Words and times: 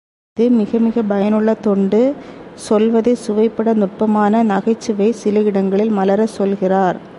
இது 0.37 0.49
மிக 0.49 0.77
மிகப் 0.77 1.07
பயனுள்ள 1.07 1.53
தொண்டு 1.53 2.15
சொல்வதைச் 2.55 3.17
சுவைபட 3.17 3.73
நுட்பமான 3.73 4.43
நகைச் 4.43 4.79
சுவை 4.79 5.11
சில 5.11 5.39
இடங்களில் 5.39 5.89
மலர, 5.89 6.25
சொல்கிறார். 6.25 7.01